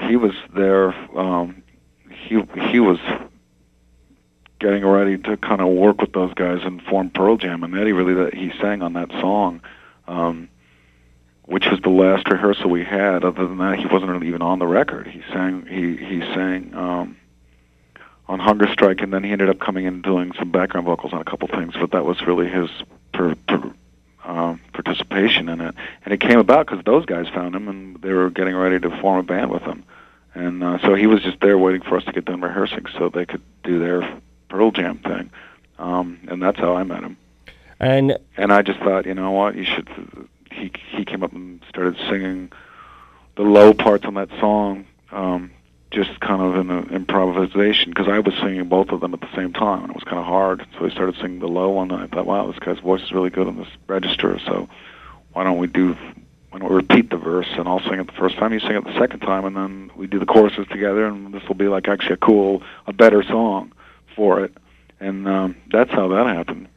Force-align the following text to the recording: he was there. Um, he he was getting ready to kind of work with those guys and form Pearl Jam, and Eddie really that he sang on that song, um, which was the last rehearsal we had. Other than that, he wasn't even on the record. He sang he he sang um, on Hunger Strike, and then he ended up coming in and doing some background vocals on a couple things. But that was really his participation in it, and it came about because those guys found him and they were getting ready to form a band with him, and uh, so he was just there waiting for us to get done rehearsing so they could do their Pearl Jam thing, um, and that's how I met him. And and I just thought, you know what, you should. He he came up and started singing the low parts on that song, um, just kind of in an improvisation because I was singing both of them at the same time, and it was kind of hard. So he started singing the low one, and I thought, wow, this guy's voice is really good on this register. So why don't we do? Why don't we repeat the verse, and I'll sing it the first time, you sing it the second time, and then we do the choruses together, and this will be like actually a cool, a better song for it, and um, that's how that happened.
he 0.00 0.16
was 0.16 0.32
there. 0.54 0.92
Um, 1.18 1.62
he 2.10 2.40
he 2.70 2.80
was 2.80 2.98
getting 4.58 4.84
ready 4.86 5.18
to 5.18 5.36
kind 5.36 5.60
of 5.60 5.68
work 5.68 6.00
with 6.00 6.12
those 6.12 6.32
guys 6.34 6.60
and 6.62 6.82
form 6.82 7.10
Pearl 7.10 7.36
Jam, 7.36 7.62
and 7.62 7.76
Eddie 7.76 7.92
really 7.92 8.14
that 8.14 8.34
he 8.34 8.50
sang 8.60 8.82
on 8.82 8.94
that 8.94 9.10
song, 9.10 9.60
um, 10.08 10.48
which 11.42 11.66
was 11.66 11.80
the 11.80 11.90
last 11.90 12.28
rehearsal 12.30 12.70
we 12.70 12.84
had. 12.84 13.24
Other 13.24 13.46
than 13.46 13.58
that, 13.58 13.78
he 13.78 13.86
wasn't 13.86 14.22
even 14.24 14.42
on 14.42 14.58
the 14.58 14.66
record. 14.66 15.06
He 15.06 15.22
sang 15.32 15.66
he 15.66 15.96
he 15.96 16.20
sang 16.34 16.74
um, 16.74 17.16
on 18.26 18.40
Hunger 18.40 18.66
Strike, 18.72 19.00
and 19.00 19.12
then 19.12 19.22
he 19.22 19.30
ended 19.30 19.48
up 19.48 19.60
coming 19.60 19.84
in 19.84 19.94
and 19.94 20.02
doing 20.02 20.32
some 20.38 20.50
background 20.50 20.86
vocals 20.86 21.12
on 21.12 21.20
a 21.20 21.24
couple 21.24 21.48
things. 21.48 21.74
But 21.78 21.92
that 21.92 22.04
was 22.04 22.20
really 22.22 22.48
his 22.48 22.68
participation 25.14 25.48
in 25.48 25.60
it, 25.60 25.74
and 26.04 26.14
it 26.14 26.20
came 26.20 26.38
about 26.38 26.66
because 26.66 26.84
those 26.84 27.06
guys 27.06 27.28
found 27.28 27.54
him 27.54 27.68
and 27.68 27.96
they 28.02 28.12
were 28.12 28.30
getting 28.30 28.54
ready 28.54 28.78
to 28.80 28.90
form 29.00 29.18
a 29.18 29.22
band 29.22 29.50
with 29.50 29.62
him, 29.62 29.84
and 30.34 30.62
uh, 30.62 30.78
so 30.80 30.94
he 30.94 31.06
was 31.06 31.22
just 31.22 31.40
there 31.40 31.58
waiting 31.58 31.82
for 31.82 31.96
us 31.96 32.04
to 32.04 32.12
get 32.12 32.24
done 32.24 32.40
rehearsing 32.40 32.84
so 32.98 33.08
they 33.08 33.26
could 33.26 33.42
do 33.62 33.78
their 33.78 34.20
Pearl 34.48 34.70
Jam 34.70 34.98
thing, 34.98 35.30
um, 35.78 36.18
and 36.28 36.42
that's 36.42 36.58
how 36.58 36.74
I 36.74 36.82
met 36.82 37.02
him. 37.02 37.16
And 37.80 38.18
and 38.36 38.52
I 38.52 38.62
just 38.62 38.78
thought, 38.80 39.06
you 39.06 39.14
know 39.14 39.30
what, 39.32 39.56
you 39.56 39.64
should. 39.64 39.88
He 40.50 40.70
he 40.90 41.04
came 41.04 41.22
up 41.22 41.32
and 41.32 41.60
started 41.68 41.96
singing 42.08 42.52
the 43.36 43.42
low 43.42 43.74
parts 43.74 44.04
on 44.04 44.14
that 44.14 44.30
song, 44.38 44.86
um, 45.10 45.50
just 45.90 46.20
kind 46.20 46.40
of 46.40 46.56
in 46.56 46.70
an 46.70 46.90
improvisation 46.90 47.90
because 47.90 48.08
I 48.08 48.20
was 48.20 48.34
singing 48.34 48.68
both 48.68 48.90
of 48.90 49.00
them 49.00 49.14
at 49.14 49.20
the 49.20 49.34
same 49.34 49.52
time, 49.52 49.82
and 49.82 49.90
it 49.90 49.94
was 49.94 50.04
kind 50.04 50.18
of 50.18 50.24
hard. 50.24 50.66
So 50.78 50.84
he 50.84 50.90
started 50.90 51.16
singing 51.16 51.40
the 51.40 51.48
low 51.48 51.70
one, 51.70 51.90
and 51.90 52.02
I 52.02 52.06
thought, 52.06 52.26
wow, 52.26 52.46
this 52.46 52.58
guy's 52.58 52.78
voice 52.78 53.02
is 53.02 53.12
really 53.12 53.30
good 53.30 53.46
on 53.46 53.56
this 53.56 53.68
register. 53.86 54.38
So 54.46 54.68
why 55.34 55.44
don't 55.44 55.58
we 55.58 55.66
do? 55.66 55.96
Why 56.50 56.60
don't 56.60 56.70
we 56.70 56.76
repeat 56.76 57.10
the 57.10 57.16
verse, 57.16 57.48
and 57.58 57.68
I'll 57.68 57.80
sing 57.80 57.98
it 57.98 58.06
the 58.06 58.12
first 58.12 58.36
time, 58.36 58.52
you 58.52 58.60
sing 58.60 58.76
it 58.76 58.84
the 58.84 58.98
second 58.98 59.20
time, 59.20 59.44
and 59.44 59.56
then 59.56 59.90
we 59.96 60.06
do 60.06 60.20
the 60.20 60.26
choruses 60.26 60.66
together, 60.68 61.04
and 61.04 61.34
this 61.34 61.42
will 61.48 61.56
be 61.56 61.66
like 61.66 61.88
actually 61.88 62.14
a 62.14 62.18
cool, 62.18 62.62
a 62.86 62.92
better 62.92 63.22
song 63.24 63.72
for 64.14 64.44
it, 64.44 64.56
and 65.00 65.26
um, 65.26 65.56
that's 65.72 65.90
how 65.90 66.08
that 66.08 66.26
happened. 66.26 66.68